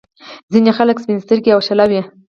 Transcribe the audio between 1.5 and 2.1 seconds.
او شله وي.